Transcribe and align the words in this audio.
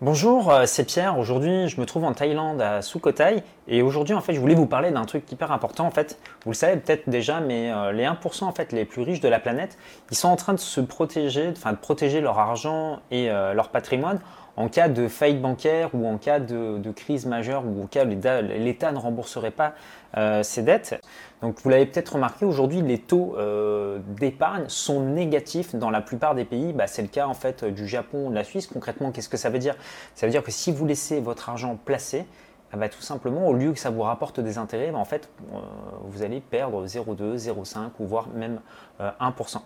Bonjour, 0.00 0.52
euh, 0.52 0.62
c'est 0.64 0.84
Pierre. 0.84 1.18
Aujourd'hui, 1.18 1.66
je 1.66 1.80
me 1.80 1.84
trouve 1.84 2.04
en 2.04 2.12
Thaïlande 2.12 2.62
à 2.62 2.82
Sukhothai 2.82 3.42
et 3.66 3.82
aujourd'hui, 3.82 4.14
en 4.14 4.20
fait, 4.20 4.32
je 4.32 4.38
voulais 4.38 4.54
vous 4.54 4.66
parler 4.66 4.92
d'un 4.92 5.04
truc 5.04 5.24
hyper 5.32 5.50
important. 5.50 5.84
En 5.86 5.90
fait, 5.90 6.20
vous 6.44 6.52
le 6.52 6.54
savez 6.54 6.76
peut-être 6.76 7.08
déjà, 7.08 7.40
mais 7.40 7.72
euh, 7.72 7.90
les 7.90 8.04
1% 8.04 8.44
en 8.44 8.52
fait 8.52 8.70
les 8.70 8.84
plus 8.84 9.02
riches 9.02 9.18
de 9.18 9.28
la 9.28 9.40
planète, 9.40 9.76
ils 10.12 10.16
sont 10.16 10.28
en 10.28 10.36
train 10.36 10.52
de 10.52 10.60
se 10.60 10.80
protéger, 10.80 11.48
enfin 11.50 11.72
de 11.72 11.78
protéger 11.78 12.20
leur 12.20 12.38
argent 12.38 13.00
et 13.10 13.28
euh, 13.28 13.54
leur 13.54 13.70
patrimoine 13.70 14.20
en 14.58 14.68
cas 14.68 14.88
de 14.88 15.06
faillite 15.06 15.40
bancaire 15.40 15.90
ou 15.94 16.04
en 16.08 16.18
cas 16.18 16.40
de, 16.40 16.90
crise 16.90 17.26
majeure 17.26 17.64
ou 17.64 17.84
en 17.84 17.86
cas 17.86 18.04
où 18.04 18.08
l'État 18.08 18.90
ne 18.90 18.98
rembourserait 18.98 19.52
pas 19.52 19.74
euh, 20.16 20.42
ses 20.42 20.62
dettes. 20.62 21.00
Donc 21.42 21.60
vous 21.62 21.70
l'avez 21.70 21.86
peut-être 21.86 22.14
remarqué, 22.14 22.44
aujourd'hui 22.44 22.82
les 22.82 22.98
taux 22.98 23.36
euh, 23.38 24.00
d'épargne 24.18 24.64
sont 24.66 25.00
négatifs 25.00 25.76
dans 25.76 25.90
la 25.90 26.00
plupart 26.00 26.34
des 26.34 26.44
pays. 26.44 26.72
Bah, 26.72 26.88
c'est 26.88 27.02
le 27.02 27.08
cas 27.08 27.28
en 27.28 27.34
fait 27.34 27.64
du 27.64 27.86
Japon, 27.86 28.30
de 28.30 28.34
la 28.34 28.42
Suisse. 28.42 28.66
Concrètement, 28.66 29.12
qu'est-ce 29.12 29.28
que 29.28 29.36
ça 29.36 29.48
veut 29.48 29.60
dire? 29.60 29.76
Ça 30.16 30.26
veut 30.26 30.32
dire 30.32 30.42
que 30.42 30.50
si 30.50 30.72
vous 30.72 30.84
laissez 30.84 31.20
votre 31.20 31.48
argent 31.48 31.78
placé, 31.84 32.26
ah 32.70 32.76
bah, 32.76 32.88
tout 32.88 33.00
simplement, 33.00 33.48
au 33.48 33.54
lieu 33.54 33.72
que 33.72 33.78
ça 33.78 33.88
vous 33.88 34.02
rapporte 34.02 34.40
des 34.40 34.58
intérêts, 34.58 34.90
bah, 34.90 34.98
en 34.98 35.04
fait, 35.06 35.30
euh, 35.54 35.58
vous 36.02 36.22
allez 36.22 36.40
perdre 36.40 36.86
0,2, 36.86 37.36
0,5 37.36 37.90
ou 37.98 38.06
voire 38.06 38.28
même 38.28 38.60
1%. 39.00 39.56
Euh, 39.56 39.60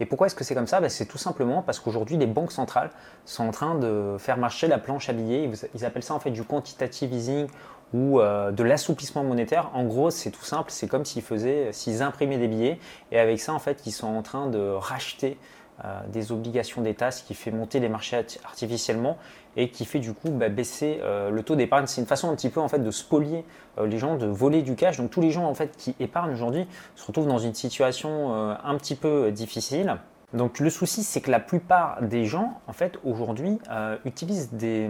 Et 0.00 0.06
pourquoi 0.06 0.26
est-ce 0.26 0.34
que 0.34 0.44
c'est 0.44 0.54
comme 0.54 0.66
ça? 0.66 0.80
Bah, 0.80 0.88
C'est 0.88 1.06
tout 1.06 1.18
simplement 1.18 1.60
parce 1.60 1.78
qu'aujourd'hui, 1.78 2.16
les 2.16 2.26
banques 2.26 2.52
centrales 2.52 2.90
sont 3.26 3.46
en 3.46 3.50
train 3.50 3.74
de 3.74 4.16
faire 4.18 4.38
marcher 4.38 4.68
la 4.68 4.78
planche 4.78 5.10
à 5.10 5.12
billets. 5.12 5.50
Ils 5.74 5.84
appellent 5.84 6.02
ça 6.02 6.14
en 6.14 6.20
fait 6.20 6.30
du 6.30 6.44
quantitative 6.44 7.12
easing 7.12 7.46
ou 7.92 8.20
euh, 8.20 8.50
de 8.50 8.62
l'assouplissement 8.62 9.22
monétaire. 9.22 9.70
En 9.74 9.84
gros, 9.84 10.10
c'est 10.10 10.30
tout 10.30 10.44
simple, 10.44 10.70
c'est 10.70 10.88
comme 10.88 11.04
s'ils 11.04 11.22
faisaient, 11.22 11.72
s'ils 11.72 12.02
imprimaient 12.02 12.38
des 12.38 12.48
billets 12.48 12.78
et 13.12 13.18
avec 13.18 13.40
ça, 13.40 13.52
en 13.52 13.58
fait, 13.58 13.82
ils 13.86 13.92
sont 13.92 14.08
en 14.08 14.22
train 14.22 14.48
de 14.48 14.70
racheter 14.70 15.38
des 16.08 16.32
obligations 16.32 16.80
d'État, 16.80 17.10
ce 17.10 17.22
qui 17.22 17.34
fait 17.34 17.50
monter 17.50 17.80
les 17.80 17.88
marchés 17.88 18.24
artificiellement 18.44 19.18
et 19.56 19.70
qui 19.70 19.84
fait 19.84 19.98
du 19.98 20.12
coup 20.12 20.30
bah, 20.30 20.48
baisser 20.48 21.00
euh, 21.02 21.30
le 21.30 21.42
taux 21.42 21.56
d'épargne. 21.56 21.86
C'est 21.86 22.00
une 22.00 22.06
façon 22.06 22.30
un 22.30 22.36
petit 22.36 22.50
peu 22.50 22.60
en 22.60 22.68
fait 22.68 22.78
de 22.78 22.90
spolier 22.90 23.44
euh, 23.78 23.86
les 23.86 23.98
gens, 23.98 24.16
de 24.16 24.26
voler 24.26 24.62
du 24.62 24.74
cash. 24.74 24.98
Donc 24.98 25.10
tous 25.10 25.20
les 25.20 25.30
gens 25.30 25.44
en 25.44 25.54
fait 25.54 25.76
qui 25.76 25.94
épargnent 25.98 26.32
aujourd'hui 26.32 26.66
se 26.94 27.06
retrouvent 27.06 27.26
dans 27.26 27.38
une 27.38 27.54
situation 27.54 28.32
un 28.32 28.76
petit 28.76 28.94
peu 28.94 29.30
difficile. 29.32 29.96
Donc 30.32 30.58
le 30.58 30.70
souci, 30.70 31.02
c'est 31.02 31.20
que 31.20 31.30
la 31.30 31.40
plupart 31.40 32.02
des 32.02 32.24
gens, 32.24 32.60
en 32.66 32.72
fait, 32.72 32.98
aujourd'hui, 33.04 33.58
utilisent 34.04 34.52
des, 34.52 34.88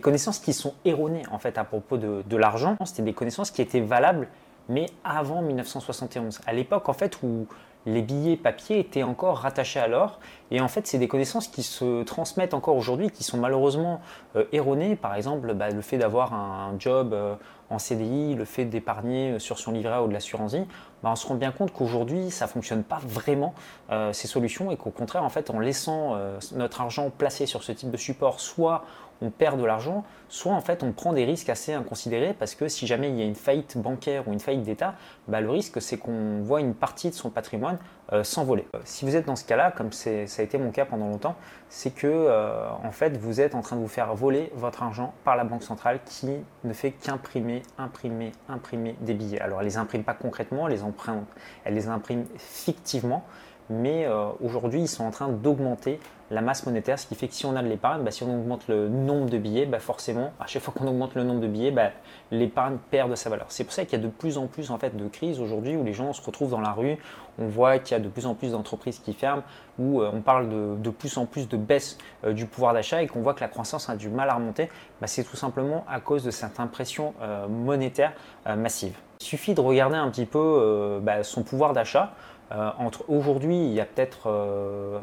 connaissances 0.00 0.38
qui 0.38 0.52
sont 0.52 0.74
erronées, 0.84 1.22
en 1.30 1.38
fait, 1.38 1.58
à 1.58 1.64
propos 1.64 1.98
de, 1.98 2.22
de 2.26 2.36
l'argent. 2.36 2.76
C'était 2.84 3.02
des 3.02 3.12
connaissances 3.12 3.50
qui 3.50 3.62
étaient 3.62 3.80
valables, 3.80 4.28
mais 4.68 4.86
avant 5.04 5.42
1971. 5.42 6.40
À 6.46 6.52
l'époque, 6.52 6.88
en 6.88 6.94
fait, 6.94 7.18
où 7.22 7.46
les 7.86 8.02
billets 8.02 8.36
papier 8.36 8.78
étaient 8.78 9.02
encore 9.02 9.38
rattachés 9.38 9.80
à 9.80 9.88
l'or. 9.88 10.20
Et 10.50 10.60
en 10.60 10.68
fait, 10.68 10.86
c'est 10.86 10.98
des 10.98 11.08
connaissances 11.08 11.48
qui 11.48 11.62
se 11.62 12.02
transmettent 12.04 12.54
encore 12.54 12.76
aujourd'hui, 12.76 13.10
qui 13.10 13.24
sont 13.24 13.38
malheureusement 13.38 14.00
euh, 14.36 14.44
erronées. 14.52 14.96
Par 14.96 15.14
exemple, 15.14 15.54
bah, 15.54 15.70
le 15.70 15.80
fait 15.80 15.98
d'avoir 15.98 16.34
un, 16.34 16.74
job 16.78 17.12
euh, 17.12 17.34
en 17.72 17.78
CDI, 17.78 18.34
le 18.34 18.44
fait 18.44 18.64
d'épargner 18.64 19.38
sur 19.38 19.58
son 19.58 19.72
livret 19.72 19.98
ou 19.98 20.08
de 20.08 20.12
l'assurance 20.12 20.54
vie, 20.54 20.66
bah, 21.02 21.10
on 21.12 21.16
se 21.16 21.26
rend 21.26 21.34
bien 21.34 21.52
compte 21.52 21.72
qu'aujourd'hui, 21.72 22.30
ça 22.30 22.46
ne 22.46 22.50
fonctionne 22.50 22.84
pas 22.84 23.00
vraiment 23.04 23.54
euh, 23.90 24.12
ces 24.12 24.28
solutions 24.28 24.70
et 24.70 24.76
qu'au 24.76 24.90
contraire, 24.90 25.24
en 25.24 25.30
fait, 25.30 25.50
en 25.50 25.58
laissant 25.58 26.16
notre 26.54 26.80
argent 26.80 27.10
placé 27.10 27.46
sur 27.46 27.62
ce 27.62 27.72
type 27.72 27.90
de 27.90 27.96
support, 27.96 28.40
soit 28.40 28.84
on 29.22 29.30
perd 29.30 29.58
de 29.58 29.64
l'argent, 29.64 30.04
soit 30.28 30.52
en 30.52 30.60
fait 30.60 30.82
on 30.82 30.92
prend 30.92 31.12
des 31.12 31.24
risques 31.24 31.48
assez 31.48 31.72
inconsidérés 31.72 32.34
parce 32.38 32.54
que 32.54 32.68
si 32.68 32.86
jamais 32.86 33.08
il 33.08 33.18
y 33.18 33.22
a 33.22 33.24
une 33.24 33.36
faillite 33.36 33.78
bancaire 33.78 34.26
ou 34.26 34.32
une 34.32 34.40
faillite 34.40 34.64
d'État, 34.64 34.94
bah, 35.28 35.40
le 35.40 35.50
risque 35.50 35.80
c'est 35.80 35.96
qu'on 35.96 36.40
voit 36.42 36.60
une 36.60 36.74
partie 36.74 37.10
de 37.10 37.14
son 37.14 37.30
patrimoine 37.30 37.78
euh, 38.12 38.24
s'envoler. 38.24 38.66
Euh, 38.76 38.80
si 38.84 39.06
vous 39.06 39.16
êtes 39.16 39.24
dans 39.24 39.36
ce 39.36 39.44
cas-là, 39.44 39.70
comme 39.70 39.90
ça 39.92 40.10
a 40.10 40.42
été 40.42 40.58
mon 40.58 40.70
cas 40.70 40.84
pendant 40.84 41.08
longtemps, 41.08 41.34
c'est 41.70 41.94
que 41.94 42.06
euh, 42.06 42.68
en 42.84 42.92
fait 42.92 43.16
vous 43.16 43.40
êtes 43.40 43.54
en 43.54 43.62
train 43.62 43.76
de 43.76 43.80
vous 43.80 43.88
faire 43.88 44.14
voler 44.14 44.52
votre 44.54 44.82
argent 44.82 45.14
par 45.24 45.34
la 45.34 45.44
banque 45.44 45.62
centrale 45.62 46.00
qui 46.04 46.28
ne 46.64 46.72
fait 46.74 46.90
qu'imprimer, 46.90 47.62
imprimer, 47.78 48.32
imprimer 48.50 48.96
des 49.00 49.14
billets. 49.14 49.40
Alors 49.40 49.60
elle 49.60 49.66
les 49.66 49.78
imprime 49.78 50.04
pas 50.04 50.12
concrètement, 50.12 50.68
elle 50.68 50.74
les 50.74 50.82
imprime, 50.82 51.24
elle 51.64 51.72
les 51.72 51.88
imprime 51.88 52.26
fictivement 52.36 53.24
mais 53.70 54.06
euh, 54.06 54.28
aujourd'hui 54.42 54.80
ils 54.80 54.88
sont 54.88 55.04
en 55.04 55.10
train 55.10 55.28
d'augmenter 55.28 55.98
la 56.32 56.40
masse 56.40 56.64
monétaire, 56.64 56.98
ce 56.98 57.06
qui 57.06 57.14
fait 57.14 57.28
que 57.28 57.34
si 57.34 57.44
on 57.44 57.54
a 57.56 57.62
de 57.62 57.68
l'épargne, 57.68 58.02
bah, 58.02 58.10
si 58.10 58.22
on 58.22 58.34
augmente 58.34 58.66
le 58.66 58.88
nombre 58.88 59.28
de 59.28 59.36
billets, 59.36 59.66
bah, 59.66 59.78
forcément, 59.78 60.32
à 60.40 60.46
chaque 60.46 60.62
fois 60.62 60.72
qu'on 60.76 60.86
augmente 60.86 61.14
le 61.14 61.24
nombre 61.24 61.40
de 61.40 61.46
billets, 61.46 61.70
bah, 61.70 61.90
l'épargne 62.30 62.78
perd 62.90 63.10
de 63.10 63.14
sa 63.14 63.28
valeur. 63.28 63.46
C'est 63.50 63.64
pour 63.64 63.72
ça 63.72 63.84
qu'il 63.84 63.98
y 63.98 64.02
a 64.02 64.04
de 64.04 64.10
plus 64.10 64.38
en 64.38 64.46
plus 64.46 64.70
de 64.70 65.08
crises 65.08 65.40
aujourd'hui 65.40 65.76
où 65.76 65.84
les 65.84 65.92
gens 65.92 66.12
se 66.14 66.22
retrouvent 66.22 66.50
dans 66.50 66.60
la 66.60 66.72
rue, 66.72 66.96
on 67.38 67.48
voit 67.48 67.78
qu'il 67.78 67.96
y 67.96 68.00
a 68.00 68.02
de 68.02 68.08
plus 68.08 68.24
en 68.24 68.34
plus 68.34 68.52
d'entreprises 68.52 68.98
qui 68.98 69.12
ferment, 69.12 69.42
où 69.78 70.00
euh, 70.00 70.10
on 70.12 70.22
parle 70.22 70.48
de, 70.80 70.90
plus 70.90 71.18
en 71.18 71.26
plus 71.26 71.48
de 71.48 71.56
baisse 71.56 71.98
euh, 72.24 72.32
du 72.32 72.46
pouvoir 72.46 72.72
d'achat 72.72 73.02
et 73.02 73.06
qu'on 73.06 73.20
voit 73.20 73.34
que 73.34 73.40
la 73.40 73.48
croissance 73.48 73.90
a 73.90 73.96
du 73.96 74.08
mal 74.08 74.30
à 74.30 74.34
remonter, 74.34 74.70
c'est 75.04 75.24
tout 75.24 75.36
simplement 75.36 75.84
à 75.88 76.00
cause 76.00 76.24
de 76.24 76.30
cette 76.30 76.60
impression 76.60 77.12
monétaire 77.48 78.12
massive. 78.56 78.96
Il 79.20 79.24
suffit 79.24 79.52
de 79.52 79.60
regarder 79.60 79.96
un 79.96 80.08
petit 80.10 80.26
peu 80.26 81.00
son 81.22 81.42
pouvoir 81.42 81.72
d'achat. 81.72 82.12
Euh, 82.52 82.70
entre 82.78 83.04
aujourd'hui, 83.08 83.56
il 83.56 83.72
y 83.72 83.80
a 83.80 83.84
peut-être 83.84 85.02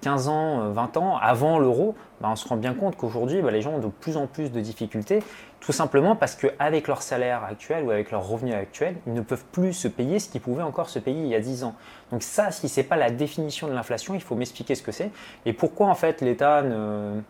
15 0.00 0.28
euh, 0.28 0.30
ans, 0.30 0.70
20 0.70 0.96
ans, 0.96 1.16
avant 1.18 1.58
l'euro, 1.58 1.94
bah, 2.20 2.28
on 2.30 2.36
se 2.36 2.48
rend 2.48 2.56
bien 2.56 2.74
compte 2.74 2.96
qu'aujourd'hui, 2.96 3.42
bah, 3.42 3.50
les 3.50 3.60
gens 3.60 3.72
ont 3.72 3.78
de 3.78 3.88
plus 3.88 4.16
en 4.16 4.26
plus 4.26 4.50
de 4.50 4.60
difficultés, 4.60 5.22
tout 5.60 5.72
simplement 5.72 6.16
parce 6.16 6.36
qu'avec 6.36 6.88
leur 6.88 7.02
salaire 7.02 7.44
actuel 7.44 7.84
ou 7.84 7.90
avec 7.90 8.10
leur 8.10 8.26
revenu 8.26 8.54
actuel, 8.54 8.96
ils 9.06 9.12
ne 9.12 9.20
peuvent 9.20 9.44
plus 9.52 9.72
se 9.72 9.88
payer 9.88 10.18
ce 10.18 10.28
qu'ils 10.28 10.40
pouvaient 10.40 10.62
encore 10.62 10.88
se 10.88 10.98
payer 10.98 11.22
il 11.22 11.28
y 11.28 11.34
a 11.34 11.40
10 11.40 11.64
ans. 11.64 11.74
Donc 12.12 12.22
ça, 12.22 12.50
si 12.50 12.68
ce 12.68 12.80
n'est 12.80 12.86
pas 12.86 12.96
la 12.96 13.10
définition 13.10 13.68
de 13.68 13.72
l'inflation, 13.72 14.14
il 14.14 14.22
faut 14.22 14.36
m'expliquer 14.36 14.74
ce 14.74 14.82
que 14.82 14.92
c'est 14.92 15.10
et 15.44 15.52
pourquoi 15.52 15.88
en 15.88 15.94
fait 15.94 16.20
l'État 16.20 16.62
ne 16.62 17.20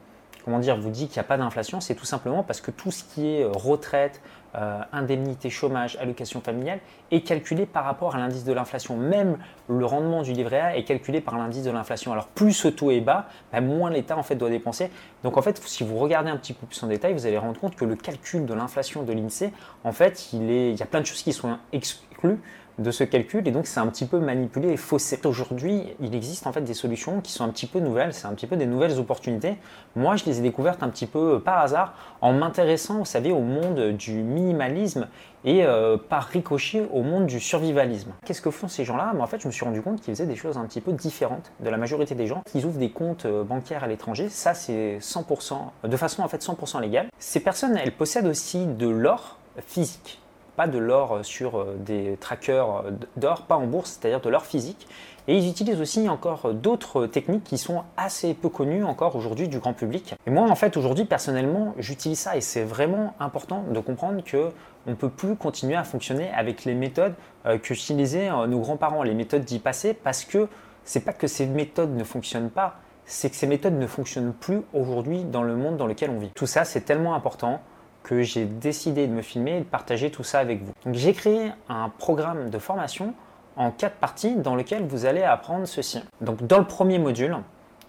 comment 0.44 0.59
dire, 0.59 0.77
vous 0.77 0.91
dit 0.91 1.06
qu'il 1.09 1.16
n'y 1.16 1.25
a 1.25 1.28
pas 1.28 1.38
d'inflation, 1.38 1.81
c'est 1.81 1.94
tout 1.94 2.05
simplement 2.05 2.43
parce 2.43 2.60
que 2.60 2.71
tout 2.71 2.91
ce 2.91 3.05
qui 3.05 3.34
est 3.34 3.44
euh, 3.44 3.50
retraite, 3.50 4.21
euh, 4.56 4.78
indemnité 4.93 5.50
chômage, 5.50 5.97
allocation 6.00 6.41
familiale 6.41 6.78
est 7.10 7.22
calculé 7.22 7.66
par 7.66 7.84
rapport 7.84 8.15
à 8.15 8.19
l'indice 8.19 8.44
de 8.44 8.53
l'inflation. 8.53 8.97
Même 8.97 9.38
le 9.69 9.84
rendement 9.84 10.22
du 10.22 10.33
livret 10.33 10.60
A 10.60 10.77
est 10.77 10.84
calculé 10.84 11.21
par 11.21 11.37
l'indice 11.38 11.65
de 11.65 11.72
l'inflation. 11.72 12.12
Alors 12.12 12.28
plus 12.28 12.53
ce 12.53 12.69
taux 12.69 12.93
est 12.93 13.00
bas, 13.00 13.27
bah, 13.53 13.60
moins 13.60 13.91
l'État 13.91 14.16
en 14.16 14.22
fait 14.22 14.37
doit 14.37 14.50
dépenser. 14.50 14.91
Donc 15.25 15.37
en 15.37 15.43
fait, 15.43 15.60
si 15.65 15.83
vous 15.83 15.97
regardez 15.97 16.31
un 16.31 16.37
petit 16.37 16.53
peu 16.53 16.66
plus 16.66 16.81
en 16.84 16.87
détail, 16.87 17.15
vous 17.15 17.27
allez 17.27 17.38
rendre 17.38 17.59
compte 17.59 17.75
que 17.75 17.84
le 17.84 17.97
calcul 17.97 18.47
de 18.47 18.54
l'inflation 18.54 19.03
de 19.03 19.12
l'INSEE, 19.12 19.50
en 19.83 19.93
fait, 19.93 20.12
est, 20.34 20.71
il 20.71 20.77
y 20.77 20.83
a 20.83 20.87
plein 20.87 21.00
de 21.00 21.06
choses 21.06 21.22
qui 21.22 21.33
sont 21.33 21.59
exclues 21.72 22.38
de 22.78 22.90
ce 22.90 23.04
calcul 23.04 23.46
et 23.46 23.50
donc 23.50 23.66
c'est 23.66 23.80
un 23.80 23.86
petit 23.86 24.06
peu 24.06 24.18
manipulé 24.18 24.70
et 24.70 24.76
faussé. 24.76 25.20
Aujourd'hui, 25.24 25.84
il 26.00 26.14
existe 26.14 26.46
en 26.46 26.52
fait 26.52 26.62
des 26.62 26.74
solutions 26.74 27.20
qui 27.20 27.32
sont 27.32 27.44
un 27.44 27.48
petit 27.48 27.66
peu 27.66 27.78
nouvelles, 27.78 28.12
c'est 28.12 28.26
un 28.26 28.32
petit 28.34 28.46
peu 28.46 28.56
des 28.56 28.66
nouvelles 28.66 28.98
opportunités. 28.98 29.56
Moi, 29.96 30.16
je 30.16 30.24
les 30.24 30.38
ai 30.38 30.42
découvertes 30.42 30.82
un 30.82 30.88
petit 30.88 31.06
peu 31.06 31.34
euh, 31.34 31.38
par 31.38 31.58
hasard 31.58 31.94
en 32.20 32.32
m'intéressant, 32.32 32.98
vous 32.98 33.04
savez, 33.04 33.32
au 33.32 33.40
monde 33.40 33.92
du 33.92 34.22
minimalisme 34.22 35.08
et 35.44 35.64
euh, 35.64 35.96
par 35.96 36.24
ricochet 36.24 36.86
au 36.92 37.02
monde 37.02 37.26
du 37.26 37.38
survivalisme. 37.38 38.12
Qu'est-ce 38.24 38.42
que 38.42 38.50
font 38.50 38.68
ces 38.68 38.84
gens-là? 38.84 39.12
En 39.18 39.26
fait, 39.26 39.41
je 39.41 39.46
me 39.46 39.52
suis 39.52 39.64
rendu 39.64 39.82
compte 39.82 40.00
qu'ils 40.00 40.14
faisaient 40.14 40.26
des 40.26 40.36
choses 40.36 40.56
un 40.56 40.64
petit 40.64 40.80
peu 40.80 40.92
différentes 40.92 41.52
de 41.60 41.68
la 41.68 41.76
majorité 41.76 42.14
des 42.14 42.26
gens. 42.26 42.42
Ils 42.54 42.64
ouvrent 42.64 42.78
des 42.78 42.91
comptes 42.91 43.26
euh, 43.26 43.44
bancaires 43.44 43.84
à 43.84 43.86
l'étranger, 43.86 44.28
ça 44.28 44.54
c'est 44.54 44.98
100%, 45.00 45.58
de 45.84 45.96
façon 45.96 46.22
en 46.22 46.28
fait 46.28 46.42
100% 46.42 46.80
légale. 46.80 47.08
Ces 47.18 47.41
personnes, 47.41 47.76
elles 47.76 47.92
possèdent 47.92 48.26
aussi 48.26 48.66
de 48.66 48.88
l'or 48.88 49.38
physique 49.66 50.20
pas 50.56 50.66
de 50.66 50.78
l'or 50.78 51.20
sur 51.25 51.59
euh, 51.59 51.76
des 51.78 52.16
trackers 52.20 52.84
d'or, 53.16 53.42
pas 53.42 53.56
en 53.56 53.66
bourse, 53.66 53.98
c'est-à-dire 54.00 54.20
de 54.20 54.28
l'or 54.28 54.44
physique. 54.44 54.87
Et 55.26 55.38
ils 55.38 55.48
utilisent 55.48 55.81
aussi 55.81 56.09
encore 56.09 56.53
d'autres 56.53 57.06
techniques 57.06 57.44
qui 57.44 57.56
sont 57.56 57.82
assez 57.97 58.34
peu 58.34 58.50
connues 58.50 58.84
encore 58.84 59.16
aujourd'hui 59.16 59.48
du 59.48 59.59
grand 59.59 59.72
public. 59.72 60.15
Et 60.26 60.31
moi, 60.31 60.50
en 60.50 60.54
fait, 60.54 60.76
aujourd'hui, 60.76 61.06
personnellement, 61.06 61.75
j'utilise 61.78 62.19
ça 62.19 62.37
et 62.37 62.42
c'est 62.42 62.62
vraiment 62.62 63.15
important 63.20 63.65
de 63.70 63.81
comprendre 63.81 64.22
que 64.22 64.50
on 64.87 64.91
ne 64.91 64.94
peut 64.94 65.09
plus 65.09 65.34
continuer 65.34 65.76
à 65.76 65.84
fonctionner 65.84 66.31
avec 66.32 66.66
les 66.66 66.75
méthodes 66.75 67.15
euh, 67.47 67.59
que 67.59 67.72
utilisaient 67.72 68.31
euh, 68.31 68.47
nos 68.47 68.60
grands-parents, 68.60 69.03
les 69.03 69.15
méthodes 69.15 69.44
d'y 69.44 69.59
passer, 69.59 69.94
parce 69.94 70.25
que 70.25 70.48
c'est 70.84 71.00
pas 71.00 71.15
que 71.15 71.26
ces 71.26 71.47
méthodes 71.47 71.94
ne 71.97 72.04
fonctionnent 72.04 72.50
pas, 72.50 72.76
c'est 73.06 73.31
que 73.31 73.36
ces 73.36 73.47
méthodes 73.47 73.78
ne 73.78 73.86
fonctionnent 73.86 74.32
plus 74.32 74.60
aujourd'hui 74.75 75.25
dans 75.25 75.42
le 75.42 75.56
monde 75.56 75.78
dans 75.78 75.86
lequel 75.86 76.10
on 76.10 76.19
vit. 76.19 76.31
Tout 76.34 76.47
ça, 76.47 76.65
c'est 76.65 76.82
tellement 76.82 77.15
important 77.15 77.60
que 78.04 78.22
j'ai 78.22 78.45
décidé 78.45 79.09
de 79.09 79.12
me 79.12 79.22
filmer 79.22 79.56
et 79.56 79.60
de 79.60 79.65
partager 79.65 80.10
tout 80.10 80.22
ça 80.22 80.39
avec 80.39 80.62
vous. 80.62 80.72
j'ai 80.92 81.15
créé 81.15 81.51
un 81.68 81.89
programme 81.89 82.51
de 82.51 82.59
formation 82.59 83.15
en 83.56 83.71
quatre 83.71 83.97
parties 83.97 84.36
dans 84.36 84.54
lequel 84.54 84.84
vous 84.84 85.06
allez 85.06 85.22
apprendre 85.22 85.66
ceci. 85.66 86.01
Donc 86.21 86.47
dans 86.47 86.59
le 86.59 86.66
premier 86.66 86.98
module, 86.98 87.36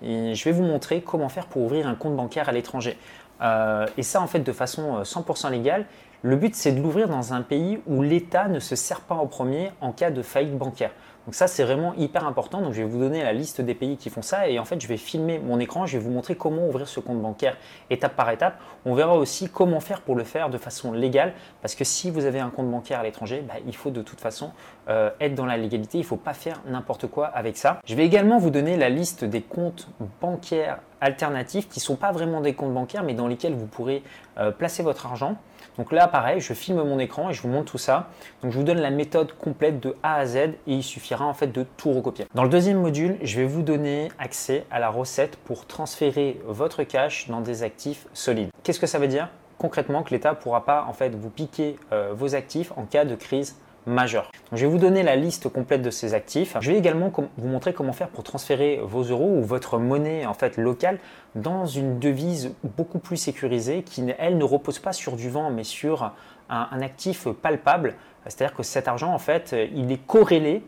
je 0.01 0.43
vais 0.43 0.51
vous 0.51 0.63
montrer 0.63 1.01
comment 1.01 1.29
faire 1.29 1.47
pour 1.47 1.63
ouvrir 1.63 1.87
un 1.87 1.95
compte 1.95 2.15
bancaire 2.15 2.49
à 2.49 2.51
l'étranger. 2.51 2.97
Euh, 3.41 3.85
et 3.97 4.03
ça 4.03 4.21
en 4.21 4.27
fait 4.27 4.39
de 4.39 4.51
façon 4.53 5.01
100% 5.01 5.47
euh, 5.47 5.49
légale. 5.49 5.85
Le 6.21 6.37
but 6.37 6.55
c'est 6.55 6.71
de 6.71 6.81
l'ouvrir 6.81 7.09
dans 7.09 7.33
un 7.33 7.41
pays 7.41 7.79
où 7.85 8.01
l'État 8.01 8.47
ne 8.47 8.59
se 8.59 8.75
sert 8.75 9.01
pas 9.01 9.15
en 9.15 9.27
premier 9.27 9.71
en 9.81 9.91
cas 9.91 10.11
de 10.11 10.21
faillite 10.21 10.57
bancaire. 10.57 10.91
Donc 11.25 11.33
ça, 11.33 11.47
c'est 11.47 11.63
vraiment 11.63 11.93
hyper 11.95 12.27
important. 12.27 12.61
Donc 12.61 12.73
je 12.73 12.81
vais 12.81 12.87
vous 12.87 12.99
donner 12.99 13.23
la 13.23 13.33
liste 13.33 13.61
des 13.61 13.73
pays 13.73 13.97
qui 13.97 14.09
font 14.09 14.21
ça 14.21 14.47
et 14.47 14.59
en 14.59 14.65
fait, 14.65 14.79
je 14.79 14.87
vais 14.87 14.97
filmer 14.97 15.39
mon 15.39 15.59
écran, 15.59 15.85
je 15.85 15.97
vais 15.97 16.03
vous 16.03 16.11
montrer 16.11 16.35
comment 16.35 16.67
ouvrir 16.67 16.87
ce 16.87 16.99
compte 16.99 17.21
bancaire 17.21 17.57
étape 17.89 18.15
par 18.15 18.29
étape. 18.29 18.59
On 18.85 18.93
verra 18.93 19.15
aussi 19.15 19.49
comment 19.49 19.79
faire 19.79 20.01
pour 20.01 20.15
le 20.15 20.23
faire 20.23 20.49
de 20.49 20.57
façon 20.57 20.91
légale 20.91 21.33
parce 21.61 21.75
que 21.75 21.83
si 21.83 22.11
vous 22.11 22.25
avez 22.25 22.39
un 22.39 22.49
compte 22.49 22.69
bancaire 22.69 22.99
à 22.99 23.03
l'étranger, 23.03 23.43
bah, 23.47 23.55
il 23.65 23.75
faut 23.75 23.89
de 23.89 24.01
toute 24.01 24.21
façon 24.21 24.51
euh, 24.89 25.09
être 25.19 25.33
dans 25.33 25.47
la 25.47 25.57
légalité, 25.57 25.97
il 25.97 26.01
ne 26.01 26.07
faut 26.07 26.15
pas 26.15 26.33
faire 26.33 26.61
n'importe 26.67 27.07
quoi 27.07 27.27
avec 27.27 27.57
ça. 27.57 27.79
Je 27.85 27.95
vais 27.95 28.05
également 28.05 28.37
vous 28.37 28.51
donner 28.51 28.77
la 28.77 28.89
liste 28.89 29.25
des 29.25 29.41
comptes 29.41 29.87
bancaires 30.21 30.79
alternatifs 31.05 31.69
qui 31.69 31.79
ne 31.79 31.83
sont 31.83 31.95
pas 31.95 32.11
vraiment 32.11 32.41
des 32.41 32.53
comptes 32.53 32.73
bancaires 32.73 33.03
mais 33.03 33.13
dans 33.13 33.27
lesquels 33.27 33.53
vous 33.53 33.67
pourrez 33.67 34.03
euh, 34.37 34.51
placer 34.51 34.83
votre 34.83 35.05
argent. 35.05 35.37
Donc 35.77 35.91
là, 35.91 36.07
pareil, 36.07 36.39
je 36.39 36.53
filme 36.53 36.83
mon 36.83 36.99
écran 36.99 37.29
et 37.29 37.33
je 37.33 37.41
vous 37.41 37.49
montre 37.49 37.71
tout 37.71 37.77
ça. 37.77 38.09
Donc 38.41 38.51
je 38.51 38.57
vous 38.57 38.63
donne 38.63 38.79
la 38.79 38.91
méthode 38.91 39.33
complète 39.33 39.79
de 39.79 39.95
A 40.03 40.15
à 40.15 40.25
Z 40.25 40.37
et 40.37 40.55
il 40.67 40.83
suffira 40.83 41.25
en 41.25 41.33
fait 41.33 41.47
de 41.47 41.65
tout 41.77 41.91
recopier. 41.91 42.25
Dans 42.33 42.43
le 42.43 42.49
deuxième 42.49 42.79
module, 42.79 43.17
je 43.21 43.39
vais 43.39 43.45
vous 43.45 43.61
donner 43.61 44.09
accès 44.17 44.65
à 44.71 44.79
la 44.79 44.89
recette 44.89 45.35
pour 45.37 45.65
transférer 45.65 46.39
votre 46.45 46.83
cash 46.83 47.27
dans 47.29 47.41
des 47.41 47.63
actifs 47.63 48.07
solides. 48.13 48.49
Qu'est-ce 48.63 48.79
que 48.79 48.87
ça 48.87 48.99
veut 48.99 49.07
dire? 49.07 49.29
Concrètement, 49.57 50.03
que 50.03 50.11
l'État 50.11 50.31
ne 50.31 50.35
pourra 50.35 50.65
pas 50.65 50.85
en 50.87 50.93
fait 50.93 51.15
vous 51.15 51.29
piquer 51.29 51.77
euh, 51.91 52.11
vos 52.13 52.35
actifs 52.35 52.71
en 52.77 52.83
cas 52.83 53.05
de 53.05 53.15
crise 53.15 53.57
majeure. 53.85 54.31
je 54.51 54.65
vais 54.65 54.71
vous 54.71 54.77
donner 54.77 55.03
la 55.03 55.15
liste 55.15 55.49
complète 55.49 55.81
de 55.81 55.89
ces 55.89 56.13
actifs. 56.13 56.57
Je 56.59 56.71
vais 56.71 56.77
également 56.77 57.11
vous 57.37 57.47
montrer 57.47 57.73
comment 57.73 57.93
faire 57.93 58.09
pour 58.09 58.23
transférer 58.23 58.79
vos 58.83 59.03
euros 59.03 59.35
ou 59.37 59.43
votre 59.43 59.77
monnaie 59.77 60.25
en 60.25 60.33
fait 60.33 60.57
locale 60.57 60.99
dans 61.35 61.65
une 61.65 61.99
devise 61.99 62.53
beaucoup 62.77 62.99
plus 62.99 63.17
sécurisée 63.17 63.83
qui 63.83 64.03
elle 64.17 64.37
ne 64.37 64.43
repose 64.43 64.79
pas 64.79 64.93
sur 64.93 65.15
du 65.15 65.29
vent 65.29 65.49
mais 65.49 65.63
sur 65.63 66.03
un, 66.03 66.67
un 66.71 66.81
actif 66.81 67.27
palpable. 67.27 67.95
C'est-à-dire 68.27 68.55
que 68.55 68.63
cet 68.63 68.87
argent 68.87 69.13
en 69.13 69.19
fait 69.19 69.55
il 69.73 69.91
est 69.91 70.05
corrélé 70.05 70.63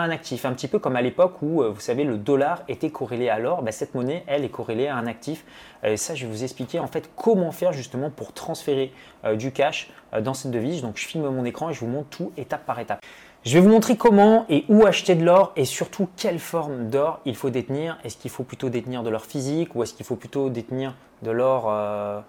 un 0.00 0.10
actif. 0.10 0.44
Un 0.44 0.52
petit 0.52 0.68
peu 0.68 0.78
comme 0.78 0.96
à 0.96 1.02
l'époque 1.02 1.42
où, 1.42 1.62
euh, 1.62 1.70
vous 1.70 1.80
savez, 1.80 2.04
le 2.04 2.16
dollar 2.16 2.62
était 2.68 2.90
corrélé 2.90 3.28
à 3.28 3.38
l'or, 3.38 3.62
ben, 3.62 3.72
cette 3.72 3.94
monnaie, 3.94 4.24
elle, 4.26 4.44
est 4.44 4.48
corrélée 4.48 4.88
à 4.88 4.96
un 4.96 5.06
actif. 5.06 5.44
Et 5.82 5.96
ça, 5.96 6.14
je 6.14 6.26
vais 6.26 6.32
vous 6.32 6.42
expliquer 6.44 6.78
en 6.78 6.86
fait 6.86 7.10
comment 7.16 7.52
faire 7.52 7.72
justement 7.72 8.10
pour 8.10 8.32
transférer 8.32 8.92
euh, 9.24 9.36
du 9.36 9.52
cash 9.52 9.90
euh, 10.12 10.20
dans 10.20 10.34
cette 10.34 10.50
devise. 10.50 10.82
Donc, 10.82 10.96
je 10.96 11.06
filme 11.06 11.28
mon 11.28 11.44
écran 11.44 11.70
et 11.70 11.74
je 11.74 11.80
vous 11.80 11.88
montre 11.88 12.08
tout 12.08 12.32
étape 12.36 12.64
par 12.64 12.78
étape. 12.78 13.00
Je 13.44 13.52
vais 13.52 13.60
vous 13.60 13.68
montrer 13.68 13.96
comment 13.96 14.46
et 14.48 14.64
où 14.70 14.86
acheter 14.86 15.14
de 15.14 15.22
l'or 15.22 15.52
et 15.54 15.66
surtout 15.66 16.08
quelle 16.16 16.38
forme 16.38 16.88
d'or 16.88 17.20
il 17.26 17.36
faut 17.36 17.50
détenir. 17.50 17.98
Est-ce 18.02 18.16
qu'il 18.16 18.30
faut 18.30 18.42
plutôt 18.42 18.70
détenir 18.70 19.02
de 19.02 19.10
l'or 19.10 19.26
physique 19.26 19.74
ou 19.74 19.82
est-ce 19.82 19.92
qu'il 19.92 20.06
faut 20.06 20.16
plutôt 20.16 20.48
détenir 20.48 20.94
de 21.22 21.30
l'or 21.30 21.66
euh, 21.68 22.20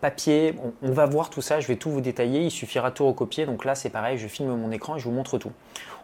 papier, 0.00 0.54
on, 0.82 0.92
va 0.92 1.06
voir 1.06 1.30
tout 1.30 1.42
ça, 1.42 1.60
je 1.60 1.66
vais 1.66 1.76
tout 1.76 1.90
vous 1.90 2.00
détailler, 2.00 2.42
il 2.42 2.50
suffira 2.50 2.90
tout 2.90 3.06
recopier. 3.06 3.46
Donc 3.46 3.64
là 3.64 3.74
c'est 3.74 3.90
pareil, 3.90 4.18
je 4.18 4.28
filme 4.28 4.54
mon 4.54 4.70
écran 4.70 4.96
et 4.96 4.98
je 4.98 5.04
vous 5.04 5.10
montre 5.10 5.38
tout. 5.38 5.52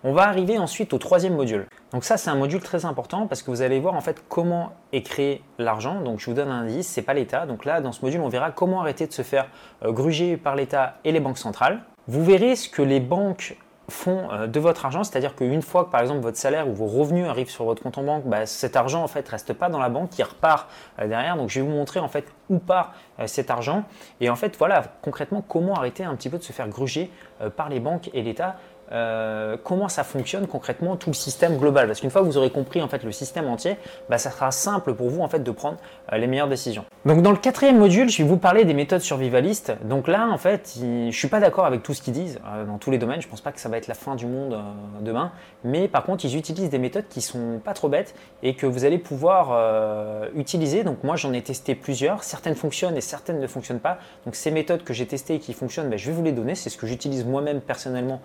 On 0.05 0.13
va 0.13 0.29
arriver 0.29 0.59
ensuite 0.59 0.93
au 0.93 0.99
troisième 0.99 1.35
module. 1.35 1.67
Donc 1.93 2.05
ça 2.05 2.17
c'est 2.17 2.31
un 2.31 2.37
module 2.37 2.61
très 2.61 2.85
important 2.85 3.27
parce 3.27 3.43
que 3.43 3.51
vous 3.51 3.63
allez 3.63 3.81
voir 3.81 3.95
en 3.95 4.01
fait 4.01 4.23
comment 4.29 4.73
est 4.93 5.03
créé 5.03 5.43
l'argent. 5.59 6.01
Donc 6.01 6.21
je 6.21 6.27
vous 6.27 6.35
donne 6.35 6.49
un 6.49 6.63
indice, 6.63 6.87
c'est 6.87 7.03
pas 7.03 7.15
l'État. 7.15 7.47
Donc 7.47 7.65
là 7.65 7.81
dans 7.81 7.93
ce 7.93 8.03
module 8.03 8.21
on 8.21 8.29
verra 8.29 8.51
comment 8.51 8.81
arrêter 8.81 9.07
de 9.07 9.13
se 9.13 9.23
faire 9.23 9.49
euh, 9.85 9.93
gruger 9.93 10.37
par 10.37 10.57
l'État 10.57 10.99
et 11.05 11.13
les 11.13 11.21
banques 11.21 11.39
centrales. 11.39 11.81
Vous 12.09 12.25
verrez 12.25 12.57
ce 12.57 12.69
que 12.69 12.83
les 12.83 13.01
banques 13.01 13.57
font 13.89 14.31
euh, 14.31 14.47
de 14.47 14.61
votre 14.61 14.85
argent, 14.85 15.05
c'est-à-dire 15.05 15.35
qu'une 15.37 15.63
fois 15.63 15.85
que 15.85 15.91
par 15.91 16.01
exemple 16.01 16.21
votre 16.21 16.37
salaire 16.37 16.69
ou 16.69 16.73
vos 16.73 16.87
revenus 16.87 17.27
arrivent 17.27 17.51
sur 17.51 17.65
votre 17.65 17.83
compte 17.83 17.99
en 17.99 18.03
banque, 18.03 18.25
bah, 18.25 18.47
cet 18.47 18.77
argent 18.77 19.03
en 19.03 19.09
fait 19.09 19.29
reste 19.29 19.53
pas 19.53 19.69
dans 19.69 19.79
la 19.79 19.89
banque, 19.89 20.19
il 20.19 20.23
repart 20.23 20.69
euh, 20.99 21.07
derrière. 21.07 21.37
Donc 21.37 21.51
je 21.51 21.61
vais 21.61 21.67
vous 21.67 21.73
montrer 21.73 22.01
en 22.01 22.09
fait 22.09 22.27
où 22.49 22.59
part 22.59 22.95
euh, 23.21 23.27
cet 23.27 23.51
argent. 23.51 23.85
Et 24.21 24.31
en 24.31 24.37
fait 24.37 24.57
voilà 24.57 24.83
concrètement 25.03 25.43
comment 25.47 25.75
arrêter 25.75 26.05
un 26.05 26.15
petit 26.17 26.31
peu 26.31 26.39
de 26.39 26.43
se 26.43 26.53
faire 26.53 26.69
gruger 26.69 27.11
par 27.57 27.69
les 27.69 27.81
banques 27.81 28.09
et 28.15 28.23
l'État 28.23 28.57
euh, 28.93 29.57
comment 29.63 29.89
ça 29.89 30.05
fonctionne 30.05 30.47
concrètement 30.47 30.97
tout 30.97 31.11
le 31.11 31.15
système 31.15 31.57
global. 31.59 31.87
Parce 31.87 32.01
qu'une 32.01 32.11
fois 32.11 32.23
que 32.23 32.27
vous 32.27 32.37
aurez 32.37 32.51
compris 32.51 32.81
en 32.83 32.89
fait 32.89 33.03
le 33.03 33.13
système 33.13 33.49
entier, 33.49 33.77
bah, 34.09 34.19
ça 34.19 34.31
sera 34.31 34.51
simple 34.51 34.95
pour 34.95 35.11
vous 35.11 35.23
en 35.23 35.29
fait 35.29 35.41
de 35.41 35.51
prendre 35.51 35.79
euh, 36.13 36.19
les 36.19 36.27
meilleures 36.27 36.49
décisions. 36.49 36.85
Donc 37.05 37.23
dans 37.23 37.33
le 37.33 37.37
quatrième 37.37 37.79
module, 37.79 38.09
je 38.09 38.23
vais 38.23 38.29
vous 38.29 38.37
parler 38.37 38.65
des 38.65 38.75
méthodes 38.75 39.01
survivalistes. 39.01 39.73
Donc 39.85 40.09
là 40.09 40.29
en 40.29 40.39
fait, 40.39 40.79
je 40.81 41.17
suis 41.17 41.29
pas 41.29 41.41
d'accord 41.41 41.67
avec 41.67 41.83
tout 41.83 41.95
ce 41.95 42.03
qu'ils 42.03 42.15
disent 42.15 42.39
euh, 42.47 42.65
dans 42.65 42.79
tous 42.79 42.91
les 42.91 42.99
domaines. 42.99 43.21
Je 43.21 43.29
pense 43.29 43.41
pas 43.41 43.53
que 43.53 43.61
ça 43.61 43.69
va 43.69 43.77
être 43.77 43.89
la 43.89 43.95
fin 43.95 44.15
du 44.15 44.27
monde 44.27 44.57
demain, 45.01 45.33
mais 45.65 45.89
par 45.89 46.05
contre 46.05 46.25
ils 46.25 46.37
utilisent 46.37 46.71
des 46.71 46.79
méthodes 46.79 47.09
qui 47.09 47.21
sont 47.21 47.61
pas 47.65 47.75
trop 47.75 47.89
bêtes 47.89 48.15
et 48.43 48.55
que 48.55 48.67
vous 48.67 48.85
allez 48.85 48.99
pouvoir 48.99 50.31
utiliser. 50.35 50.85
Donc 50.85 51.03
moi 51.05 51.17
j'en 51.17 51.33
ai 51.33 51.43
testé 51.43 51.75
plusieurs. 51.75 52.23
Certaines 52.23 52.55
fonctionnent 52.55 52.97
et 52.97 53.01
certaines 53.01 53.41
ne 53.41 53.47
fonctionnent 53.47 53.81
pas. 53.81 53.99
Donc 54.25 54.35
ces 54.35 54.51
méthodes 54.51 54.85
que 54.85 54.93
j'ai 54.93 55.07
testées 55.07 55.37
et 55.37 55.39
qui 55.39 55.53
fonctionnent, 55.53 55.91
bah, 55.91 55.97
je 55.97 56.07
vais 56.11 56.17
vous 56.17 56.23
les 56.23 56.33
donner. 56.33 56.55
C'est 56.55 56.71
ce 56.71 56.77
que 56.77 56.87
j'utilise 56.87 57.25
moi-même 57.25 57.61
personnellement 57.61 58.21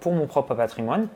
pour 0.00 0.12
mon 0.12 0.26
propre 0.26 0.54
patrimoine. 0.54 1.08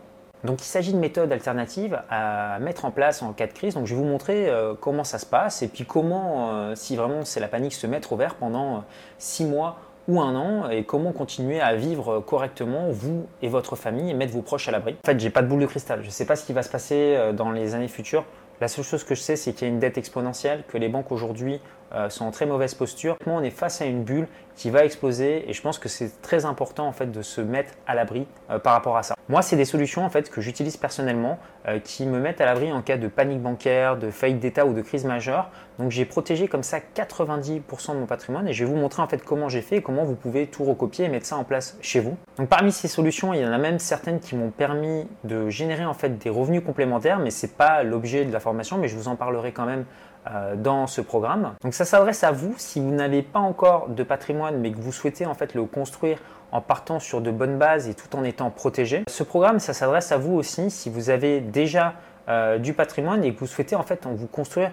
Donc 0.44 0.61
il 0.61 0.64
s'agit 0.64 0.93
de 0.93 0.99
méthodes 0.99 1.31
alternatives 1.31 2.00
à 2.11 2.58
mettre 2.58 2.84
en 2.84 2.90
place 2.90 3.23
en 3.23 3.32
cas 3.32 3.46
de 3.46 3.52
crise. 3.52 3.75
Donc 3.75 3.87
je 3.87 3.94
vais 3.94 4.00
vous 4.00 4.06
montrer 4.06 4.49
euh, 4.49 4.75
comment 4.79 5.05
ça 5.05 5.19
se 5.19 5.26
passe 5.26 5.62
et 5.62 5.69
puis 5.69 5.84
comment, 5.84 6.50
euh, 6.52 6.75
si 6.75 6.96
vraiment 6.96 7.25
c'est 7.25 7.40
la 7.40 7.49
panique, 7.49 7.75
se 7.75 7.87
mettre 7.87 8.12
au 8.12 8.17
vert 8.17 8.34
pendant 8.34 8.76
euh, 8.76 8.81
six 9.19 9.44
mois 9.44 9.79
ou 10.08 10.20
un 10.20 10.34
an 10.34 10.69
et 10.69 10.82
comment 10.82 11.12
continuer 11.12 11.61
à 11.61 11.76
vivre 11.76 12.19
correctement 12.20 12.88
vous 12.90 13.26
et 13.40 13.49
votre 13.49 13.76
famille 13.76 14.11
et 14.11 14.14
mettre 14.14 14.32
vos 14.32 14.43
proches 14.43 14.67
à 14.67 14.73
l'abri. 14.73 14.96
En 15.05 15.06
fait, 15.06 15.20
j'ai 15.20 15.31
pas 15.31 15.43
de 15.43 15.46
boule 15.46 15.61
de 15.61 15.67
cristal. 15.67 16.00
Je 16.02 16.06
ne 16.06 16.11
sais 16.11 16.25
pas 16.25 16.35
ce 16.35 16.44
qui 16.44 16.52
va 16.52 16.64
se 16.64 16.70
passer 16.70 17.17
dans 17.35 17.52
les 17.52 17.76
années 17.76 17.87
futures. 17.87 18.25
La 18.61 18.67
seule 18.67 18.85
chose 18.85 19.05
que 19.05 19.14
je 19.14 19.20
sais, 19.20 19.37
c'est 19.37 19.52
qu'il 19.52 19.69
y 19.69 19.70
a 19.70 19.73
une 19.73 19.78
dette 19.78 19.99
exponentielle, 19.99 20.64
que 20.67 20.76
les 20.76 20.88
banques 20.88 21.12
aujourd'hui 21.12 21.61
euh, 21.94 22.09
sont 22.09 22.25
en 22.25 22.31
très 22.31 22.47
mauvaise 22.47 22.75
posture. 22.75 23.17
On 23.27 23.43
est 23.43 23.50
face 23.50 23.81
à 23.81 23.87
une 23.87 24.03
bulle 24.03 24.27
qui 24.55 24.71
va 24.71 24.85
exploser 24.85 25.49
et 25.49 25.53
je 25.53 25.62
pense 25.62 25.79
que 25.79 25.89
c'est 25.89 26.21
très 26.23 26.44
important 26.44 26.87
en 26.87 26.93
fait 26.93 27.11
de 27.11 27.23
se 27.23 27.41
mettre 27.41 27.73
à 27.87 27.94
l'abri 27.94 28.27
euh, 28.50 28.59
par 28.59 28.75
rapport 28.75 28.97
à 28.97 29.03
ça. 29.03 29.15
Moi, 29.29 29.43
c'est 29.43 29.56
des 29.56 29.65
solutions 29.65 30.05
en 30.05 30.11
fait 30.11 30.31
que 30.31 30.41
j'utilise 30.41 30.77
personnellement 30.77 31.39
euh, 31.69 31.79
qui 31.79 32.06
me 32.06 32.19
mettent 32.19 32.41
à 32.41 32.44
l'abri 32.44 32.73
en 32.73 32.83
cas 32.83 32.97
de 32.97 33.09
panique 33.09 33.41
bancaire, 33.41 33.97
de 33.97 34.11
faillite 34.11 34.41
d'État 34.41 34.67
ou 34.67 34.75
de 34.75 34.83
crise 34.83 35.05
majeure. 35.05 35.50
Donc 35.79 35.91
j'ai 35.91 36.05
protégé 36.05 36.49
comme 36.49 36.62
ça 36.62 36.79
90% 36.81 37.95
de 37.95 37.99
mon 37.99 38.06
patrimoine 38.06 38.47
et 38.49 38.53
je 38.53 38.65
vais 38.65 38.71
vous 38.71 38.77
montrer 38.77 39.03
en 39.03 39.09
fait 39.09 39.25
comment 39.25 39.49
j'ai 39.49 39.62
fait 39.62 39.77
et 39.77 39.83
comment 39.83 40.05
vous 40.05 40.15
pouvez 40.15 40.47
tout 40.47 40.65
recopier 40.65 41.06
et 41.06 41.09
mettre 41.09 41.27
ça 41.27 41.37
en 41.37 41.45
place 41.45 41.79
chez 41.81 42.00
vous. 42.00 42.17
Donc 42.37 42.49
parmi 42.49 42.73
ces 42.73 42.88
solutions, 42.88 43.33
il 43.33 43.41
y 43.41 43.47
en 43.47 43.53
a 43.53 43.59
même 43.59 43.79
certaines 43.79 44.21
qui 44.21 44.37
m'ont 44.37 44.50
permis 44.50 45.06
de 45.25 45.49
générer 45.49 45.85
en 45.85 45.95
fait 45.95 46.19
des 46.19 46.31
revenus 46.31 46.62
complémentaires, 46.65 47.19
mais 47.19 47.31
c'est 47.31 47.56
pas 47.56 47.83
l'objet 47.83 48.25
de 48.25 48.33
la 48.33 48.41
formation, 48.41 48.77
mais 48.79 48.88
je 48.88 48.97
vous 48.97 49.09
en 49.09 49.17
parlerai 49.17 49.53
quand 49.53 49.67
même 49.67 49.85
dans 50.57 50.87
ce 50.87 51.01
programme. 51.01 51.55
Donc 51.63 51.75
ça 51.75 51.85
s'adresse 51.85 52.23
à 52.23 52.31
vous 52.31 52.55
si 52.57 52.79
vous 52.81 52.93
n'avez 52.93 53.23
pas 53.23 53.41
encore 53.41 53.89
de 53.89 54.03
patrimoine 54.05 54.59
mais 54.59 54.71
que 54.71 54.79
vous 54.79 54.93
souhaitez 54.93 55.27
en 55.27 55.35
fait 55.35 55.55
le 55.55 55.65
construire 55.65 56.19
en 56.53 56.61
partant 56.61 57.01
sur 57.01 57.21
de 57.21 57.31
bonnes 57.31 57.59
bases 57.59 57.89
et 57.89 57.95
tout 57.95 58.15
en 58.15 58.23
étant 58.23 58.51
protégé. 58.51 59.03
Ce 59.09 59.23
programme, 59.23 59.59
ça 59.59 59.73
s'adresse 59.73 60.13
à 60.13 60.19
vous 60.19 60.35
aussi 60.35 60.71
si 60.71 60.91
vous 60.91 61.11
avez 61.11 61.41
déjà 61.41 61.95
euh, 62.29 62.59
du 62.59 62.75
patrimoine 62.75 63.25
et 63.25 63.35
que 63.35 63.41
vous 63.41 63.47
souhaitez 63.47 63.75
en 63.75 63.83
fait 63.83 64.07
vous 64.07 64.27
construire 64.27 64.71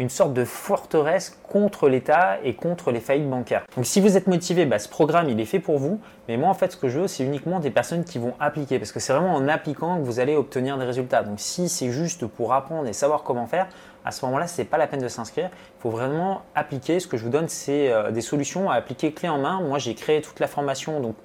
une 0.00 0.08
sorte 0.08 0.32
de 0.32 0.44
forteresse 0.44 1.38
contre 1.42 1.88
l'État 1.88 2.38
et 2.42 2.54
contre 2.54 2.90
les 2.90 3.00
faillites 3.00 3.28
bancaires. 3.28 3.62
Donc 3.76 3.86
si 3.86 4.00
vous 4.00 4.16
êtes 4.16 4.26
motivé, 4.26 4.64
bah, 4.66 4.78
ce 4.78 4.88
programme 4.88 5.28
il 5.28 5.38
est 5.40 5.44
fait 5.44 5.60
pour 5.60 5.78
vous, 5.78 6.00
mais 6.30 6.36
moi 6.36 6.48
en 6.48 6.54
fait 6.54 6.70
ce 6.70 6.76
que 6.76 6.88
je 6.88 7.00
veux 7.00 7.08
c'est 7.08 7.24
uniquement 7.24 7.58
des 7.58 7.72
personnes 7.72 8.04
qui 8.04 8.20
vont 8.20 8.34
appliquer 8.38 8.78
parce 8.78 8.92
que 8.92 9.00
c'est 9.00 9.12
vraiment 9.12 9.34
en 9.34 9.48
appliquant 9.48 9.96
que 9.96 10.02
vous 10.02 10.20
allez 10.20 10.36
obtenir 10.36 10.78
des 10.78 10.84
résultats. 10.84 11.24
Donc 11.24 11.40
si 11.40 11.68
c'est 11.68 11.90
juste 11.90 12.24
pour 12.24 12.52
apprendre 12.52 12.86
et 12.86 12.92
savoir 12.92 13.24
comment 13.24 13.48
faire, 13.48 13.66
à 14.04 14.12
ce 14.12 14.24
moment-là, 14.24 14.46
ce 14.46 14.60
n'est 14.60 14.66
pas 14.66 14.78
la 14.78 14.86
peine 14.86 15.00
de 15.00 15.08
s'inscrire. 15.08 15.50
Il 15.52 15.82
faut 15.82 15.90
vraiment 15.90 16.42
appliquer. 16.54 17.00
Ce 17.00 17.06
que 17.06 17.16
je 17.16 17.24
vous 17.24 17.30
donne, 17.30 17.48
c'est 17.48 17.92
euh, 17.92 18.10
des 18.10 18.20
solutions 18.20 18.70
à 18.70 18.74
appliquer 18.74 19.12
clé 19.12 19.28
en 19.28 19.38
main. 19.38 19.60
Moi, 19.60 19.78
j'ai 19.78 19.94
créé 19.94 20.22
toute 20.22 20.40
la 20.40 20.46
formation 20.46 21.00
donc, 21.00 21.16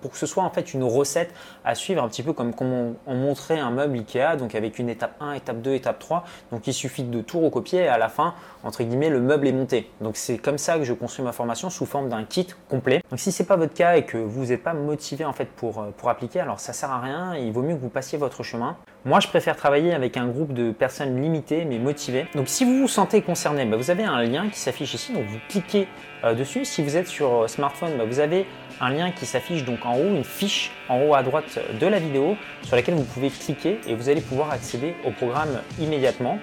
pour 0.00 0.10
que 0.10 0.18
ce 0.18 0.26
soit 0.26 0.42
en 0.42 0.50
fait 0.50 0.74
une 0.74 0.84
recette 0.84 1.32
à 1.64 1.74
suivre, 1.74 2.02
un 2.02 2.08
petit 2.08 2.22
peu 2.22 2.32
comme 2.32 2.54
comment 2.54 2.92
on, 3.06 3.14
montrait 3.14 3.58
un 3.58 3.70
meuble 3.70 3.98
Ikea, 3.98 4.36
donc 4.36 4.54
avec 4.54 4.78
une 4.78 4.88
étape 4.88 5.14
1, 5.20 5.32
étape 5.34 5.62
2, 5.62 5.74
étape 5.74 5.98
3. 5.98 6.24
Donc 6.50 6.66
il 6.66 6.74
suffit 6.74 7.04
de 7.04 7.20
tout 7.20 7.40
recopier 7.40 7.80
et 7.80 7.88
à 7.88 7.98
la 7.98 8.08
fin, 8.08 8.34
entre 8.64 8.82
guillemets, 8.82 9.10
le 9.10 9.20
meuble 9.20 9.46
est 9.46 9.52
monté. 9.52 9.90
Donc 10.00 10.16
c'est 10.16 10.38
comme 10.38 10.58
ça 10.58 10.78
que 10.78 10.84
je 10.84 10.92
construis 10.92 11.24
ma 11.24 11.32
formation 11.32 11.70
sous 11.70 11.86
forme 11.86 12.08
d'un 12.08 12.24
kit 12.24 12.48
complet. 12.68 13.02
Donc 13.10 13.20
si 13.20 13.30
ce 13.32 13.42
n'est 13.42 13.46
pas 13.46 13.56
votre 13.56 13.74
cas 13.74 13.96
et 13.96 14.04
que 14.04 14.18
vous 14.18 14.41
n'êtes 14.46 14.62
pas 14.62 14.74
motivé 14.74 15.24
en 15.24 15.32
fait 15.32 15.46
pour, 15.46 15.78
euh, 15.78 15.90
pour 15.96 16.08
appliquer, 16.08 16.40
alors 16.40 16.60
ça 16.60 16.72
sert 16.72 16.90
à 16.90 17.00
rien. 17.00 17.36
Il 17.36 17.52
vaut 17.52 17.62
mieux 17.62 17.74
que 17.74 17.80
vous 17.80 17.88
passiez 17.88 18.18
votre 18.18 18.42
chemin. 18.42 18.76
Moi, 19.04 19.20
je 19.20 19.28
préfère 19.28 19.56
travailler 19.56 19.94
avec 19.94 20.16
un 20.16 20.26
groupe 20.26 20.52
de 20.52 20.70
personnes 20.70 21.20
limitées 21.20 21.64
mais 21.64 21.78
motivées. 21.78 22.26
Donc 22.34 22.48
si 22.48 22.64
vous 22.64 22.80
vous 22.80 22.88
sentez 22.88 23.22
concerné, 23.22 23.64
bah, 23.64 23.76
vous 23.76 23.90
avez 23.90 24.04
un 24.04 24.22
lien 24.22 24.48
qui 24.48 24.58
s'affiche 24.58 24.94
ici. 24.94 25.12
Donc 25.12 25.24
vous 25.26 25.38
cliquez 25.48 25.88
euh, 26.24 26.34
dessus. 26.34 26.64
Si 26.64 26.82
vous 26.82 26.96
êtes 26.96 27.08
sur 27.08 27.42
euh, 27.42 27.48
smartphone, 27.48 27.92
bah, 27.98 28.04
vous 28.06 28.20
avez 28.20 28.46
un 28.80 28.90
lien 28.90 29.10
qui 29.10 29.26
s'affiche 29.26 29.64
donc 29.64 29.84
en 29.84 29.96
haut, 29.96 30.14
une 30.14 30.24
fiche 30.24 30.72
en 30.88 31.00
haut 31.02 31.14
à 31.14 31.22
droite 31.22 31.58
de 31.80 31.86
la 31.86 31.98
vidéo 31.98 32.36
sur 32.62 32.76
laquelle 32.76 32.94
vous 32.94 33.04
pouvez 33.04 33.30
cliquer 33.30 33.80
et 33.86 33.94
vous 33.94 34.08
allez 34.08 34.20
pouvoir 34.20 34.50
accéder 34.50 34.94
au 35.04 35.10
programme 35.10 35.60
immédiatement. 35.78 36.38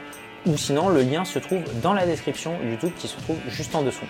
Ou 0.45 0.55
sinon, 0.57 0.89
le 0.89 1.01
lien 1.01 1.25
se 1.25 1.37
trouve 1.39 1.63
dans 1.81 1.93
la 1.93 2.05
description 2.05 2.53
YouTube 2.63 2.93
qui 2.97 3.07
se 3.07 3.17
trouve 3.19 3.37
juste 3.47 3.75
en 3.75 3.81
dessous. 3.81 4.05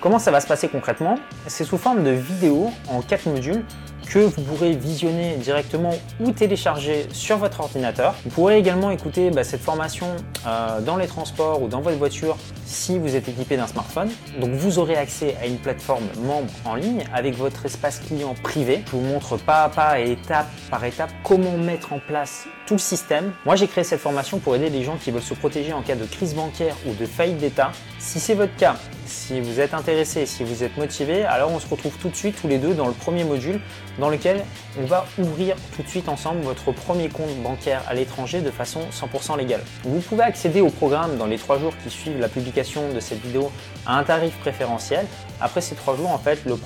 Comment 0.00 0.20
ça 0.20 0.30
va 0.30 0.40
se 0.40 0.46
passer 0.46 0.68
concrètement? 0.68 1.18
C'est 1.48 1.64
sous 1.64 1.76
forme 1.76 2.04
de 2.04 2.10
vidéo 2.10 2.70
en 2.88 3.02
quatre 3.02 3.26
modules 3.26 3.64
que 4.08 4.20
vous 4.20 4.42
pourrez 4.42 4.76
visionner 4.76 5.36
directement 5.36 5.92
ou 6.20 6.30
télécharger 6.30 7.08
sur 7.12 7.36
votre 7.36 7.60
ordinateur. 7.60 8.14
Vous 8.24 8.30
pourrez 8.30 8.58
également 8.58 8.90
écouter 8.92 9.30
bah, 9.30 9.42
cette 9.42 9.60
formation 9.60 10.06
euh, 10.46 10.80
dans 10.80 10.96
les 10.96 11.08
transports 11.08 11.60
ou 11.62 11.68
dans 11.68 11.80
votre 11.80 11.98
voiture 11.98 12.36
si 12.64 12.96
vous 12.96 13.16
êtes 13.16 13.28
équipé 13.28 13.56
d'un 13.56 13.66
smartphone. 13.66 14.08
Donc 14.40 14.50
vous 14.50 14.78
aurez 14.78 14.96
accès 14.96 15.36
à 15.42 15.46
une 15.46 15.58
plateforme 15.58 16.04
membre 16.22 16.52
en 16.64 16.76
ligne 16.76 17.04
avec 17.12 17.34
votre 17.36 17.66
espace 17.66 17.98
client 17.98 18.34
privé. 18.42 18.84
Je 18.86 18.92
vous 18.92 19.02
montre 19.02 19.36
pas 19.36 19.64
à 19.64 19.68
pas 19.68 20.00
et 20.00 20.12
étape 20.12 20.48
par 20.70 20.84
étape 20.84 21.10
comment 21.24 21.56
mettre 21.58 21.92
en 21.92 21.98
place 21.98 22.46
tout 22.66 22.74
le 22.74 22.78
système. 22.78 23.32
Moi 23.44 23.56
j'ai 23.56 23.66
créé 23.66 23.82
cette 23.82 24.00
formation 24.00 24.38
pour 24.38 24.54
aider 24.54 24.70
les 24.70 24.84
gens 24.84 24.96
qui 24.96 25.10
veulent 25.10 25.22
se 25.22 25.34
protéger 25.34 25.72
en 25.72 25.82
cas 25.82 25.96
de 25.96 26.04
crise 26.04 26.34
bancaire 26.34 26.76
ou 26.86 26.94
de 26.94 27.04
faillite 27.04 27.38
d'État. 27.38 27.72
Si 27.98 28.20
c'est 28.20 28.34
votre 28.34 28.54
cas, 28.56 28.76
Si 29.08 29.40
vous 29.40 29.58
êtes 29.58 29.72
intéressé, 29.72 30.26
si 30.26 30.44
vous 30.44 30.62
êtes 30.62 30.76
motivé, 30.76 31.24
alors 31.24 31.50
on 31.50 31.58
se 31.58 31.66
retrouve 31.66 31.96
tout 31.96 32.10
de 32.10 32.14
suite 32.14 32.36
tous 32.38 32.46
les 32.46 32.58
deux 32.58 32.74
dans 32.74 32.86
le 32.86 32.92
premier 32.92 33.24
module 33.24 33.58
dans 33.98 34.10
lequel 34.10 34.44
on 34.78 34.84
va 34.84 35.06
ouvrir 35.16 35.56
tout 35.74 35.82
de 35.82 35.88
suite 35.88 36.10
ensemble 36.10 36.42
votre 36.42 36.72
premier 36.72 37.08
compte 37.08 37.34
bancaire 37.42 37.82
à 37.88 37.94
l'étranger 37.94 38.42
de 38.42 38.50
façon 38.50 38.80
100% 38.92 39.38
légale. 39.38 39.62
Vous 39.82 40.00
pouvez 40.00 40.24
accéder 40.24 40.60
au 40.60 40.68
programme 40.68 41.16
dans 41.16 41.24
les 41.24 41.38
trois 41.38 41.58
jours 41.58 41.72
qui 41.82 41.88
suivent 41.88 42.20
la 42.20 42.28
publication 42.28 42.92
de 42.92 43.00
cette 43.00 43.22
vidéo 43.22 43.50
à 43.86 43.98
un 43.98 44.04
tarif 44.04 44.36
préférentiel. 44.40 45.06
Après 45.40 45.62
ces 45.62 45.74
trois 45.74 45.96
jours, 45.96 46.10
en 46.10 46.18
fait, 46.18 46.44
le, 46.44 46.56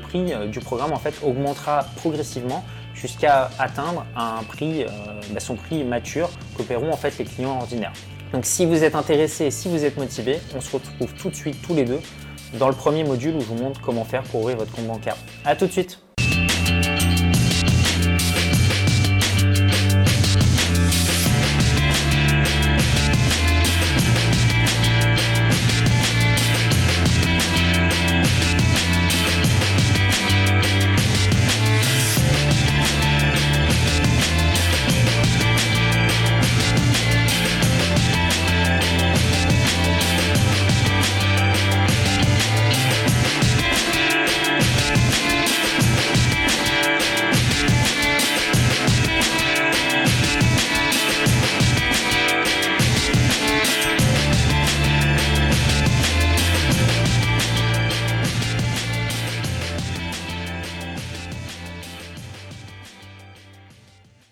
prix 0.00 0.34
euh, 0.34 0.46
du 0.46 0.58
programme 0.58 0.92
en 0.92 0.98
fait, 0.98 1.14
augmentera 1.22 1.86
progressivement 1.96 2.64
jusqu'à 2.94 3.48
atteindre 3.60 4.04
un 4.16 4.42
prix, 4.42 4.82
euh, 4.82 4.88
bah, 5.30 5.38
son 5.38 5.54
prix 5.54 5.84
mature 5.84 6.30
que 6.58 6.62
paieront 6.62 6.92
en 6.92 6.96
fait 6.96 7.16
les 7.18 7.24
clients 7.24 7.58
ordinaires. 7.60 7.92
Donc 8.32 8.46
si 8.46 8.64
vous 8.64 8.82
êtes 8.82 8.94
intéressé 8.94 9.46
et 9.46 9.50
si 9.50 9.68
vous 9.68 9.84
êtes 9.84 9.98
motivé, 9.98 10.38
on 10.54 10.60
se 10.60 10.70
retrouve 10.74 11.12
tout 11.14 11.28
de 11.28 11.34
suite 11.34 11.60
tous 11.62 11.74
les 11.74 11.84
deux 11.84 12.00
dans 12.58 12.68
le 12.68 12.74
premier 12.74 13.04
module 13.04 13.34
où 13.36 13.40
je 13.40 13.46
vous 13.46 13.56
montre 13.56 13.80
comment 13.80 14.04
faire 14.04 14.22
pour 14.24 14.40
ouvrir 14.40 14.56
votre 14.56 14.72
compte 14.72 14.86
bancaire. 14.86 15.16
A 15.44 15.56
tout 15.56 15.66
de 15.66 15.72
suite 15.72 16.01